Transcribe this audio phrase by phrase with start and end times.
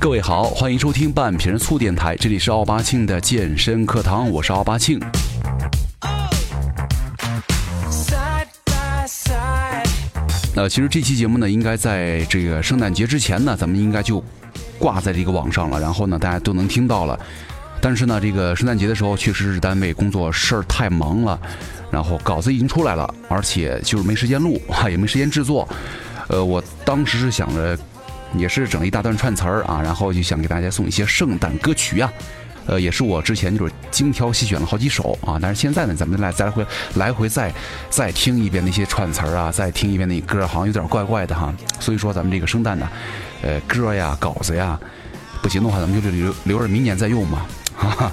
[0.00, 4.98] 各位好，欢迎收听半瓶醋电台，这里是奥巴庆的健身课堂，我是奥巴庆。
[10.56, 14.24] 呃，其实这期节目呢，应该在这个圣诞节之前呢，咱们应该就
[14.78, 17.20] 挂在这个网上了，然后呢，大家都能听到了。
[17.82, 21.38] 但是呢，这个圣诞节的时候，确实是单位工作事儿太忙了，
[21.90, 25.68] 然后稿子已经出来了，而且就是没时间录，哈， 也没时间制作。
[26.28, 27.76] 呃，我当时是想着，
[28.36, 32.12] 也是整了一大段串词儿啊，然后就想给大家送一些圣诞歌曲呀。
[32.66, 37.52] 呃，也是我之前就是精挑细选了好几首啊，但是现在呢，咱们来再来回来回再
[37.88, 41.52] 再听一遍那些串词儿啊，再听一遍那歌，好像有点怪怪的哈。
[41.80, 42.88] 所以说咱们这个圣诞呢，
[43.42, 44.78] 呃，歌呀、稿子呀，
[45.42, 47.46] 不行的话，咱们就留留着明年再用嘛。
[47.74, 48.12] 哈哈，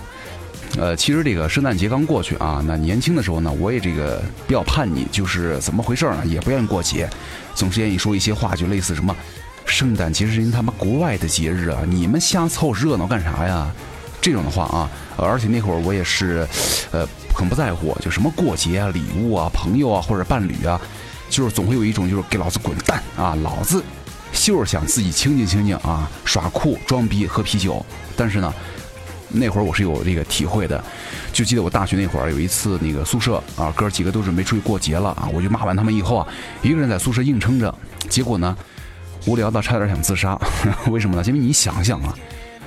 [0.80, 6.26] 呃，其实这个圣诞节刚过去啊，那年轻的时候呢，我也这个比较叛逆，就是怎么回事呢？
[6.26, 7.08] 也不愿意过节，
[7.54, 9.16] 总是愿意说一些话，就类似什么
[9.68, 13.70] 圣诞节是人他妈国外的节日啊，你们瞎凑热闹干啥呀？
[14.20, 16.48] 这种的话啊，而且那会儿我也是，
[16.92, 20.80] 呃，很不在乎，就什么过节啊、礼物啊、朋友啊或者伴侣啊，
[21.30, 23.84] 就是总会有一种就是给老子滚蛋啊，老子
[24.32, 28.54] 就是想自己清静清静啊，耍酷装逼喝啤酒，但是呢。
[29.30, 30.82] 那会儿我是有这个体会的，
[31.34, 36.26] 就记得我大学那会儿有一次那个宿舍啊，哥几个都准备出去过节了啊，我就骂完他们以后啊，
[36.62, 37.76] 一个人在宿舍硬撑着，
[38.08, 38.58] 结果呢，
[39.28, 40.40] 无聊到差点想自杀。
[40.90, 41.24] 为什么呢？
[41.28, 42.18] 因为你想想啊，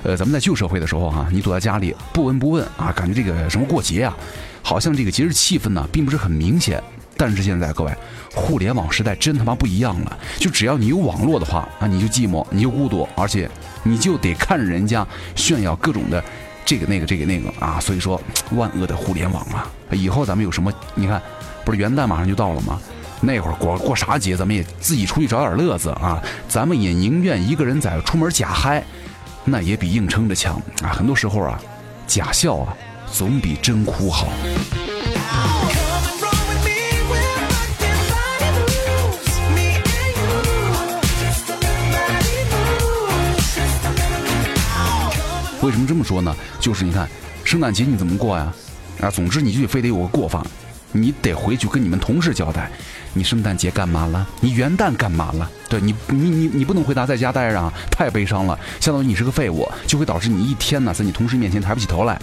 [0.03, 4.15] 呃，咱们在旧社会的时候哈，你躲在家里不闻不问啊，感觉这个什么过节啊，
[4.61, 6.81] 好像这个节日气氛呢并不是很明显。
[7.17, 7.91] 但是现在各位，
[8.33, 13.49] 互联网时代真他妈不一样了，就只要你有网络的话啊，你就寂寞，你就孤独，而且
[13.83, 16.23] 你就得看人家炫耀各种的。
[16.63, 19.67] 这个那个这个那个啊，所以说万恶的互联网啊！
[19.91, 20.71] 以后咱们有什么？
[20.93, 21.21] 你看，
[21.65, 22.79] 不是元旦马上就到了吗？
[23.23, 26.21] 那会儿过过啥节，咱们也自己出去找点乐子啊！
[26.49, 28.83] 咱们也宁愿一个人在出门假嗨，
[29.45, 30.89] 那也比硬撑着强啊！
[30.91, 31.61] 很多时候啊，
[32.07, 32.75] 假笑啊，
[33.11, 34.27] 总比真哭好。
[45.61, 46.35] 为什么这么说呢？
[46.59, 47.07] 就是你看，
[47.43, 48.51] 圣诞节你怎么过呀？
[48.99, 50.43] 啊，总之你就非得有个过法，
[50.91, 52.71] 你得回去跟你们同事交代，
[53.13, 54.25] 你圣诞节干嘛了？
[54.39, 55.49] 你元旦干嘛了？
[55.69, 62.19] 对你，你你你不能回答在家待着啊，太悲伤了，相当于你是个废物，就会导致你一天呢在你同事面前抬不起头来。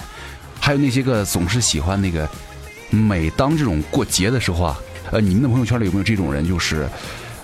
[0.61, 2.29] 还有那些个总是喜欢那个，
[2.91, 4.79] 每当这种过节的时候啊，
[5.11, 6.47] 呃，你们的朋友圈里有没有这种人？
[6.47, 6.89] 就是，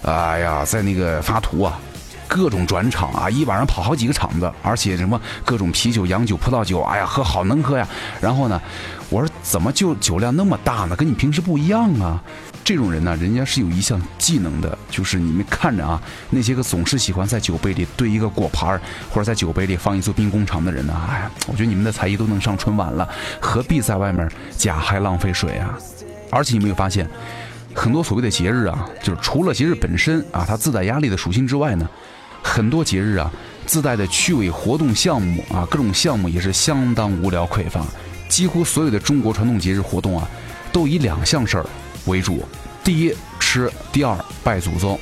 [0.03, 1.79] 哎呀，在那个发图啊。
[2.27, 7.87] 各种转场啊，一晚上跑好几个场子，而且什么各种啤酒、洋酒、葡萄酒，哎呀，喝好能喝呀。
[8.21, 8.61] 然后呢，
[9.11, 10.97] 我说怎么就酒量那么大呢？
[10.97, 12.21] 跟你平时不一样啊。
[12.65, 18.81] 这种人呢，人家是有一项技能的，就是你们看着啊，那些个总是喜欢在酒杯里兑一个果盘儿
[19.11, 23.07] 或者在酒杯里放一座兵工厂的人呢，哎呀，我觉得你们的才艺都能上春晚了，
[23.39, 24.27] 何必在外面
[24.57, 25.79] 假嗨浪费水啊？
[26.31, 27.07] 而且你没有发现，
[27.75, 31.89] 很多所谓的节日啊，就是除了节日本身啊，它自带压力的属性之外呢。
[32.43, 33.31] 很多节日啊，
[33.65, 37.83] 自带的趣味活动项目啊，各种项目也是相当无聊匮乏。
[38.29, 40.29] 几乎所有的中国传统节日活动啊，
[40.73, 41.67] 都以两项事儿
[42.07, 42.43] 为主：
[42.83, 44.99] 第一吃，第二拜祖宗。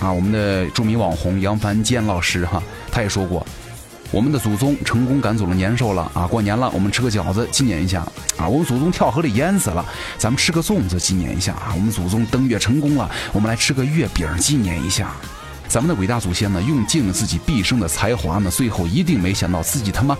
[0.00, 3.46] 啊，我们的著名网红杨凡坚老师哈，他也说过，
[4.10, 8.00] 我们的祖宗成功赶走了年兽了啊，过年了，我们吃个饺子纪念一下
[8.38, 8.48] 啊。
[8.48, 9.84] 我们祖宗跳河里淹死了，
[10.16, 11.72] 咱们吃个粽子纪念一下啊。
[11.74, 15.12] 我们祖宗登月成功了，我们来吃个月饼纪念一下。
[15.70, 20.18] 咱们的伟大祖先呢，用尽了自己毕生的才华呢，最后一定没想到自己他妈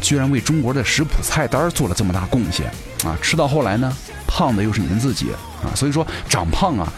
[0.00, 2.66] 居然为中国的食谱菜单做了这么大贡献
[3.04, 3.14] 啊！
[3.20, 3.94] 吃到后来呢，
[4.26, 5.26] 胖的又是你们自己
[5.62, 5.68] 啊！
[5.74, 6.90] 所以说长胖啊，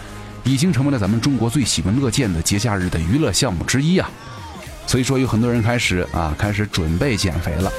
[0.45, 4.09] 已经成为了咱们中国最喜闻乐见的节假日的娱乐项目之一啊！
[4.87, 7.73] 所以说有很多人开始啊，开始准备减肥了。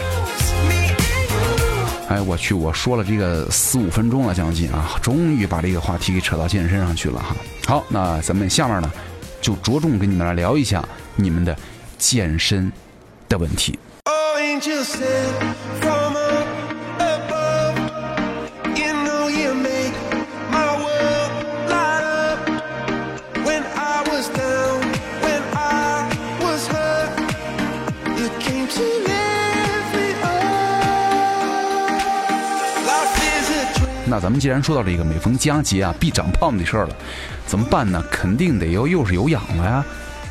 [2.10, 7.34] 哎，我去，我说了这个四五分钟了，将近啊，终于把这个话题给扯到健身上去了哈。
[7.66, 8.92] 好，那咱们下面呢？
[9.42, 10.84] 就着重跟你们来聊一下
[11.16, 11.56] 你们的
[11.98, 12.72] 健身
[13.28, 13.78] 的问题。
[34.10, 36.96] 那咱们既然说到这个每逢佳节啊必长胖的事儿了，
[37.46, 38.04] 怎么办呢？
[38.10, 39.86] 肯定得要又是有氧了呀。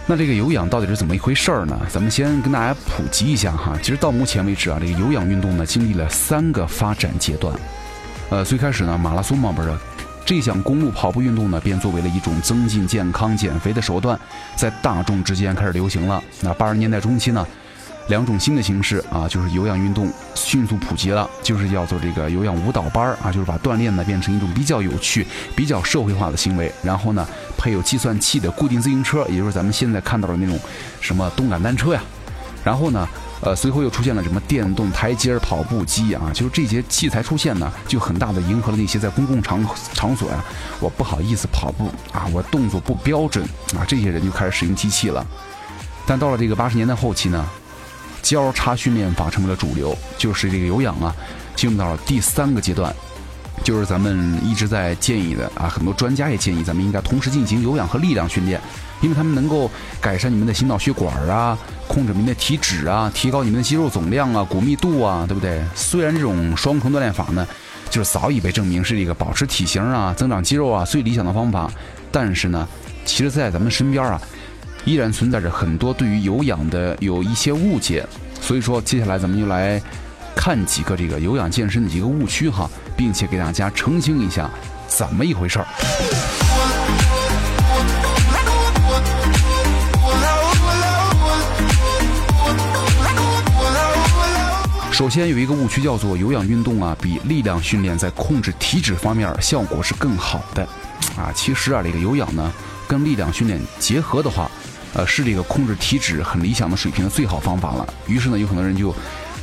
[0.04, 1.78] 那这个有氧到底是怎么一回事儿呢？
[1.88, 3.78] 咱们先跟大家普及一下哈。
[3.80, 7.54] 其实到目前为止啊，这个有氧运动呢经历了三个发展阶段。
[8.30, 9.72] 呃，最开始呢，马拉松嘛不是，
[10.24, 14.18] 这项公路跑步运动呢便作为了一种增进健康、减肥的手段，
[14.56, 16.20] 在大众之间开始流行了。
[16.40, 17.46] 那八十年代中期呢。
[18.08, 26.72] 两种新的形式啊，就是有氧运动迅速普及了，就是叫做这个有氧舞蹈班啊，就是把锻炼呢变成一种比较有趣、比较社会化的行为。
[26.82, 27.26] 然后呢，
[27.58, 30.58] 配有计算器的固定自行车，也就是咱们现在看到的那种
[31.00, 32.02] 什么动感单车呀。
[32.64, 33.06] 然后呢，
[33.42, 39.62] 呃，随后又出现了什么电动台阶、跑步机啊，就是这些器材出现呢，就很大的迎合了那些在公共场
[39.92, 40.42] 场所呀，
[40.80, 43.44] 我不好意思跑步啊，我动作不标准
[43.76, 45.26] 啊，这些人就开始使用机器了。
[46.06, 47.46] 但到了这个八十年代后期呢。
[48.28, 51.16] 交叉训练法成为了主流，就是这个有氧啊，
[51.56, 52.94] 进入到了第三个阶段，
[53.64, 58.60] 就是咱们一直在建议的啊，很多专家也建议咱们应该同时进行有氧和力量训练，
[59.00, 61.56] 因为他们能够改善你们的心脑血管啊，
[61.88, 65.62] 控制你们的体脂啊，提高你们的肌肉总量啊、骨密度啊，对不对？
[65.74, 67.48] 虽然这种双重锻炼法呢，
[67.88, 71.70] 就是早已被证明是一个保持体型啊、增长肌肉啊最理想的方法，
[72.12, 72.68] 但是呢，
[73.06, 74.20] 其实，在咱们身边啊。
[74.88, 78.02] 依然存在着很多对于有氧的有一些误解，
[78.40, 79.78] 所以说接下来咱们就来
[80.34, 84.50] 看几个这个有氧健身的几个误区哈，并且给大家澄清一下
[84.86, 85.66] 怎么一回事儿。
[94.90, 100.62] 首先有一个误区叫做有氧运动啊，比力量训练在控制体脂方面效果是更好的
[101.14, 101.30] 啊。
[101.34, 102.50] 其实啊，这个有氧呢
[102.88, 104.50] 跟力量训练结合的话。
[104.94, 107.86] 呃，是这个控制体脂很理想的水平的最好方法了。
[108.06, 108.94] 于是呢，有很多人就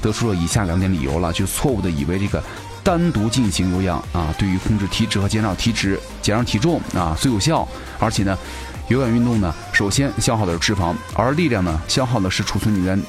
[0.01, 2.44] 得出了以下两点理由了，就错误的以为这个
[2.83, 7.68] 单独进行有氧啊，对于控制体脂和减少体脂、减少体重啊最有效。
[8.00, 8.38] 而且呢，
[8.88, 13.01] 有氧运动呢，首先消耗的是脂肪，而力量呢，消耗的是储存你们。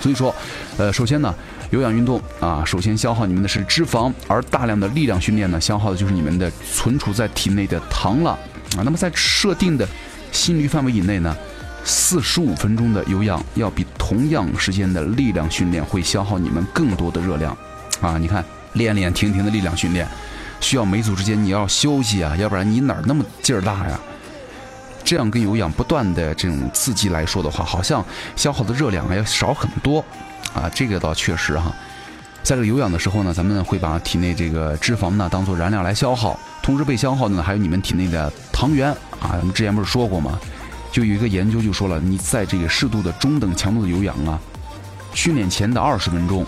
[0.00, 0.34] 所以说，
[0.76, 1.34] 呃，首先呢，
[1.70, 8.32] 有氧运动啊，首先消耗你们的是脂肪，而大量的力量训练呢，消耗的就是你们的存储在体内的糖了
[8.76, 8.82] 啊。
[8.84, 9.88] 那么在设定的
[10.32, 11.34] 心率范围以内呢？
[11.84, 17.56] 四十五分钟的有氧要比同样时间的力量训练会消耗你们更多的热量，
[18.00, 20.08] 啊，你看练练停停的力量训练，
[20.60, 24.00] 需要每组之间你要休息啊，要不然你哪儿那么劲儿大呀？
[25.04, 28.02] 这样跟有氧不断的这种刺激来说的话，好像
[28.34, 30.02] 消耗的热量要少很多，
[30.54, 31.70] 啊，这个倒确实哈。
[32.42, 38.90] 在这个有氧的时候呢，咱们会把体内这个脂肪呢当做燃料来消耗，同时被消耗的呢还有你们体内的糖原
[39.20, 40.40] 啊，咱们之前不是说过吗？
[40.94, 44.38] 就有一个研究就说了，你在这个适度的中等强度的有氧啊，
[45.12, 46.46] 训练前的二十分钟，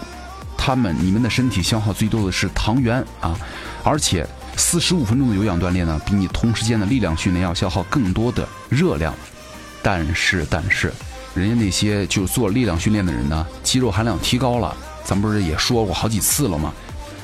[0.57, 3.37] 他们你们的身体消耗最多的是糖原啊，
[3.83, 4.25] 而且
[4.57, 9.13] 四十五分钟的有氧锻炼呢，比你同时间的力量训练要消耗更多的热量。
[9.83, 10.93] 但是但是，
[11.35, 14.73] 人家那些就做力量训练的人呢，肌肉含量提高了，
[15.05, 16.73] 咱不是也说过好几次了吗？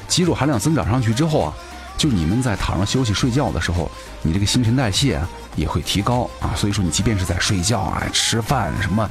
[0.09, 1.55] 肌肉含量增长上去之后啊。
[1.97, 3.91] 就你们在躺上休息睡觉的时候，
[4.23, 5.21] 你这个新陈代谢
[5.55, 6.53] 也会提高啊。
[6.57, 9.09] 所以说，你即便是在睡觉啊、吃饭什么，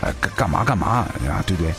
[0.00, 1.08] 呃，干嘛干嘛啊，
[1.46, 1.72] 对不对？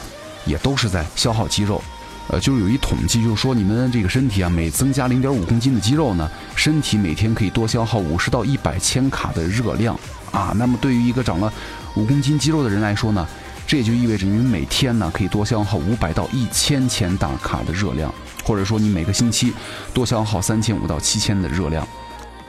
[0.45, 1.81] 也都是在消耗肌肉。
[2.27, 9.95] 呃，就是有一统计，就是说你们这个身体啊，每增加零点五公斤的肌肉呢，身体每天可以多消耗五十到一百千卡的热量
[10.31, 10.51] 啊。
[10.55, 11.53] 那么对于一个长了
[11.93, 13.27] 五公斤肌肉的人来说呢，
[13.67, 18.13] 这也就意味着你们每天呢可以多消耗五百到一千千大卡的热量。
[18.43, 19.51] 或者说你每个星期
[19.91, 21.87] 多消耗三千五到七千的热量，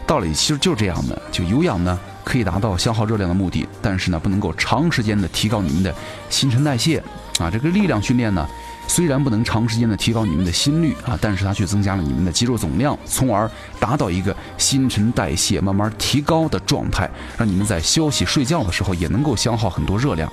[0.07, 1.23] 道理其实就是这样的。
[1.33, 5.95] 就有氧呢可以达到消耗热量的目的，但是呢不能够长时间的提高你们的
[6.29, 7.03] 新陈代谢
[7.39, 7.51] 啊。
[7.51, 8.47] 这个力量训练呢
[8.87, 13.51] 虽然不能长时间的提高你们的心率啊，但是它却增加了你们的肌肉总量，从而
[13.81, 20.31] 达到一个新陈代谢慢慢提高的状态，让你们在休息睡觉的时候也能够消耗很多热量。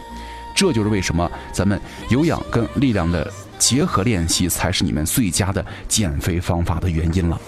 [0.56, 1.80] 这就是为什么咱们
[2.10, 3.32] 有氧跟力量的。
[3.64, 7.40] 结合练习才是你们最佳的减肥方法的原因了。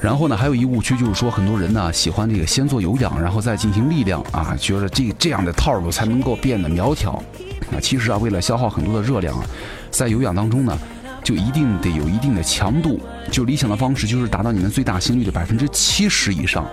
[0.00, 7.12] 然后呢，还有一误区就是说，很多人呢喜欢这个先做有氧，然后再进行力量啊，觉得这这样的套路才能够变得苗条
[7.72, 7.80] 啊。
[7.82, 9.44] 其实啊，为了消耗很多的热量啊，
[9.90, 10.78] 在有氧当中呢，
[11.24, 13.00] 就一定得有一定的强度。
[13.30, 16.64] 就理想的方式就是达到你们最大心率的百分之七十以上。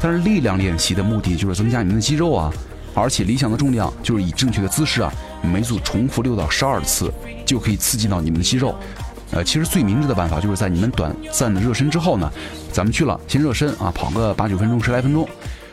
[0.00, 2.52] 但是力量练习的目的就是增加你们的肌肉啊，
[2.94, 5.10] 而且理想的重量就是以正确的姿势啊，
[5.42, 7.10] 每组重复六到十二次，
[7.46, 8.74] 就可以刺激到你们的肌肉。
[9.32, 12.30] 呃，其实最明智的办法就是在你们短暂的热身之后呢，
[12.76, 15.26] 咱们去了先热身啊，跑个八九分钟、十来分钟。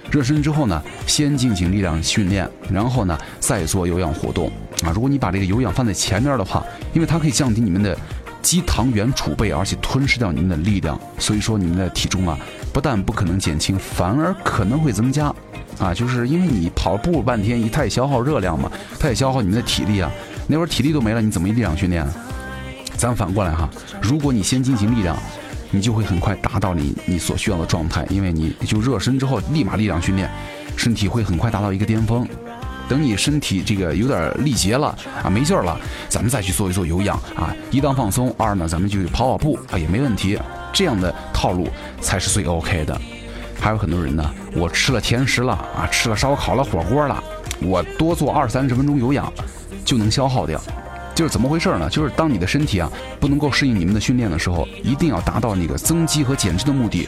[0.10, 4.48] 热身之后呢，先进行力量训练，然后呢再做有氧活动
[4.86, 4.92] 啊。
[4.96, 7.98] 如果你把这个有氧放在前面的话，因为它可以降低你们的
[8.42, 12.40] 肌糖原储备，而且吞噬掉你们的力量，所以说你们的体重啊
[12.72, 15.26] 不但不可能减轻，反而可能会增加。
[15.80, 20.10] 啊，就是因为你跑步半天，它也消耗热量嘛，它也消耗你们的体力啊。
[20.48, 22.08] 那会儿体力都没了，你怎么力量训练？
[22.96, 23.70] 咱反过来哈，
[24.02, 25.18] 如果你先进行力量，
[25.74, 30.30] 你就会很快达到你你所需要的状态，因为你就热身之后立马力量训练，
[30.78, 32.28] 身体会很快达到一个巅峰。
[32.88, 35.76] 等你身体这个有点力竭了啊，没劲儿了，
[36.10, 40.38] 咱们再去做一做有氧啊，一当放松，二呢咱们就跑跑步啊也没问题。
[40.72, 41.68] 这样的套路
[42.02, 42.96] 才是最 OK 的。
[43.60, 47.24] 还有很多人呢，我吃了甜食了啊，吃了烧烤了、火锅了，
[47.62, 49.32] 我多做二三十分钟有氧
[49.84, 50.62] 就能消耗掉，
[51.16, 51.90] 就是怎么回事呢？
[51.90, 57.08] 就是当你的身体啊不能够适应你们的训练的时候，一定要达到那个增肌和减脂的目的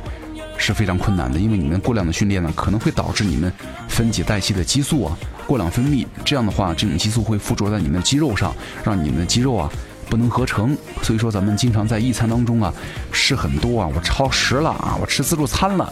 [0.58, 3.52] 是非常困难的，因为你们过量的训练呢，可能会导致你们
[3.88, 9.70] 分解代谢的激素啊过量分泌，这样的话，这种激素会附着在你们的肌肉上，让你们的肌肉啊
[10.10, 10.78] 不能合成。
[11.02, 12.74] 所以说，咱们经常在一餐当中啊
[13.12, 15.92] 吃很多啊，我超时了啊，我吃自助餐了。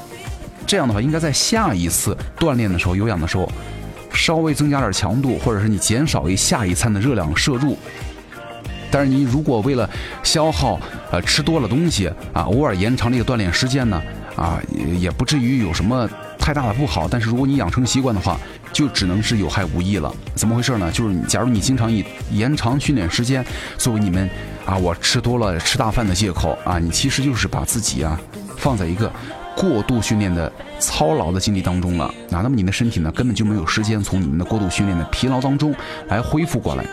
[0.66, 3.52] 这样的话，应该在下一次锻炼的时候、有氧的时候，
[4.14, 7.78] 稍微增加点强度，或者是你减少一下一餐的热量摄入。
[8.94, 9.90] 但是你如果为了
[10.22, 14.00] 消耗，呃，吃多了东西啊，偶尔延长这个锻炼时间呢，
[14.36, 14.62] 啊，
[15.00, 16.08] 也不至于有什么
[16.38, 17.08] 太大的不好。
[17.10, 18.40] 但是如果你养成习惯的话，
[18.72, 20.14] 就只能是有害无益了。
[20.36, 20.92] 怎么回事呢？
[20.92, 23.44] 就是假如你经常以延长训练时间
[23.80, 24.30] 作为你们
[24.64, 28.20] 啊，我吃多了吃大饭的借口啊，你其实就是把自己啊
[28.58, 29.12] 放在一个。
[29.56, 35.72] 过度训练的操劳的经历当中了，啊，那么你的身体呢，根本就没有时间从你们的过度训练的疲劳当中
[36.08, 36.84] 来恢复过来。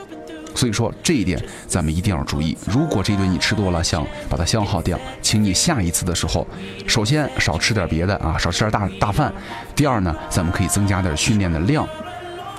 [0.55, 2.57] 所以说这一点咱们一定要注意。
[2.67, 6.47] 如果这顿你吃多了，想把它消耗掉，请你下一次的时候，
[6.87, 9.33] 首先少吃点别的啊，少吃点大大饭。
[9.75, 11.89] 第二呢，咱们可以增加点训练的量，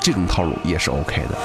[0.02, 1.38] 这种套路也是 OK 的。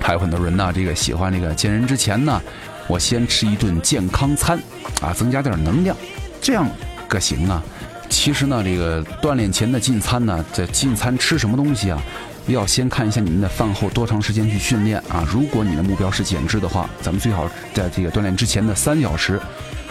[0.00, 2.42] 还有很多人呢，这个喜欢这个见人之前呢，
[2.88, 4.58] 我先吃一顿健康餐，
[5.00, 5.96] 啊，增加点能量，
[6.40, 6.66] 这样
[7.06, 7.62] 可行啊。
[8.10, 12.02] 其实呢，这个锻炼前的进餐呢，在进餐吃什么东西啊，
[12.48, 15.26] 要先看一下你们的饭后多长时间去训练啊。
[15.30, 19.40] 如果你的目标是减脂的话，咱们最好在这个锻炼之前的三小时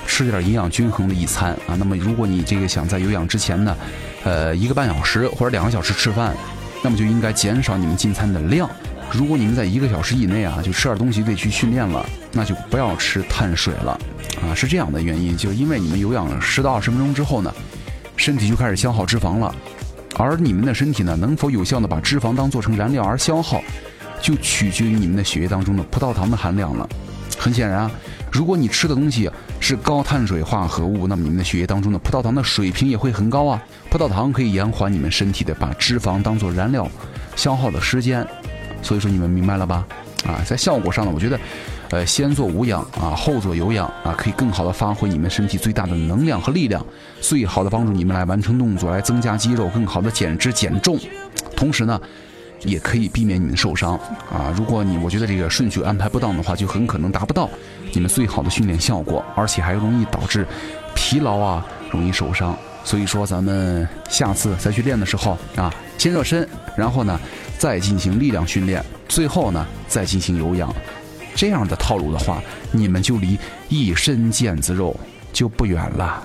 [0.05, 1.75] 吃点营养均衡的一餐啊。
[1.79, 3.75] 那么如果你这个想在有氧之前呢，
[4.23, 6.35] 呃，一个半小时或者两个小时吃饭，
[6.83, 8.69] 那么就应该减少你们进餐的量。
[9.11, 13.99] 如果你们在一个小时以内啊，就吃点东西得去训练了，那就不要吃碳水了，
[14.39, 17.51] 啊，是这样的原因，就是因为你们有氧十到二十分钟之后呢，
[18.19, 19.55] 身体就开始消耗脂肪了，
[20.17, 23.61] 而你们的身体呢，能否有效的把脂肪当做成燃料而消耗，
[24.21, 26.87] 就取决于你们的血液当中的葡萄糖的含量了。
[27.37, 27.91] 很显然啊，
[28.29, 33.63] 如果你吃的东西是高碳水化合物，那么你们的血液当中的葡萄糖的水平也会很高啊。
[33.89, 36.85] 葡萄糖可以延缓你们身体的把脂肪当做燃料
[37.37, 38.27] 消耗的时间。
[38.81, 39.87] 所以说你们明白了吧？
[40.27, 41.39] 啊，在效果上呢，我觉得，
[41.91, 46.85] 呃，先做无氧啊，后做有氧啊，可以更好的发挥你们身体最大的能量和力量，
[47.19, 50.99] 最好的帮助你们来完成动作，来增加肌肉，更好的减脂减重，
[51.55, 51.99] 同时呢，
[52.63, 53.95] 也可以避免你们受伤
[54.31, 54.53] 啊。
[54.55, 57.49] 如果你我觉得这个顺序安排不当的话，就很可能达不到
[57.91, 60.45] 你们最好的训练效果，而且还容易导致
[60.93, 62.55] 疲劳啊，容易受伤。
[62.83, 67.19] 所以说，咱们下次再去练的时候啊，先热身，然后呢，
[67.57, 70.73] 再进行力量训练，最后呢，再进行有氧，
[71.35, 74.97] 这样的套路的话，你们就离一身腱子肉
[75.31, 76.23] 就不远了。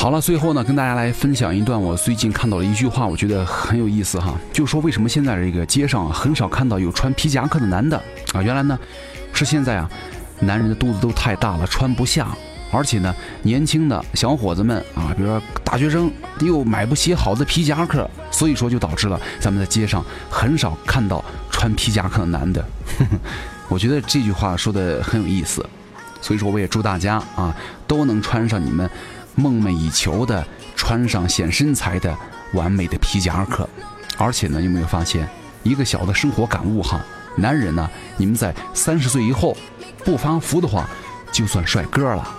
[0.00, 4.34] 好了，最后呢，跟大家来分享一段我最近看到的一句话，我觉得很有意思哈。
[4.50, 8.02] 就说为什么现在这个街上很少看到有穿皮夹克的男的
[8.32, 8.40] 啊？
[8.40, 8.78] 原来呢，
[9.34, 9.90] 是现在啊，
[10.38, 12.28] 男人的肚子都太大了，穿不下，
[12.72, 22.64] 而且呢，年轻的小伙子们啊，比如说大学生又买不起好的皮夹克，所以说就导致了咱们在街上很少看到穿皮夹克的男的。
[23.68, 25.62] 我觉得这句话说的很有意思，
[26.22, 27.54] 所以说我也祝大家啊，
[27.86, 28.90] 都能穿上你们。
[29.40, 32.14] 梦寐以求的穿上显身材的
[32.52, 33.68] 完美的皮夹克，
[34.18, 35.26] 而且呢，有没有发现
[35.62, 37.00] 一个小的生活感悟哈？
[37.36, 39.56] 男人呢，你们在三十岁以后
[40.04, 40.88] 不发福的话，
[41.32, 42.36] 就算帅哥了。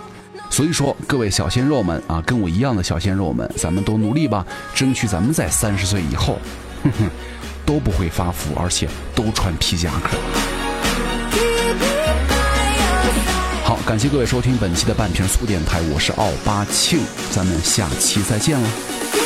[0.48, 6.38] 所以说，各位小鲜肉们啊，跟我一样的小鲜肉们，咱们都努力吧，争取咱们在三十岁以后，
[6.84, 7.10] 哼哼，
[7.64, 10.61] 都不会发福，而且都穿皮夹克。
[13.92, 19.21] 感谢各位收听本期的半瓶醋电台，我是奥巴庆，咱们下期再见了。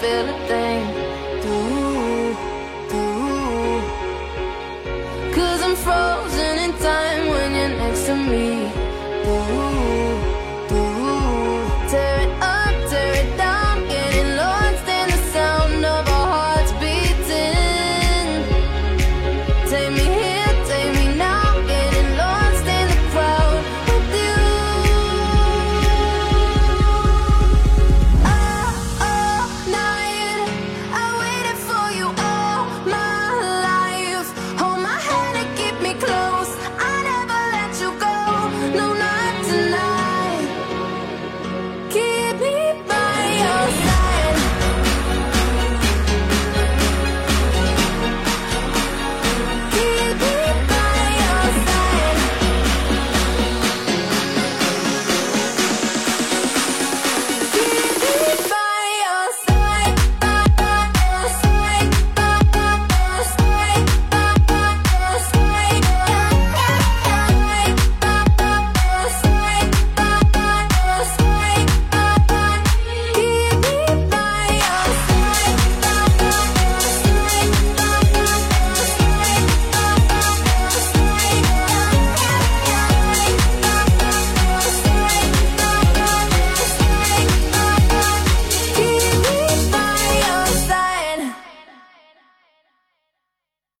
[0.00, 0.65] feel a thing.